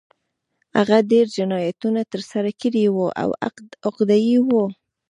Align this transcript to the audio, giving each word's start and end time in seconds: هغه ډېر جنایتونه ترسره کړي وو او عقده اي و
هغه 0.77 0.97
ډېر 1.11 1.25
جنایتونه 1.37 2.01
ترسره 2.13 2.51
کړي 2.61 2.83
وو 2.89 3.07
او 3.21 3.29
عقده 3.87 4.17
اي 4.25 4.35
و 4.47 4.49